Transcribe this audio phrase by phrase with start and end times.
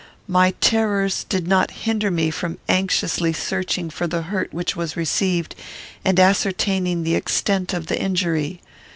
[0.27, 5.53] My terrors did not hinder me from anxiously searching for the hurt which was received,
[6.03, 8.61] and ascertaining the extent of the injury.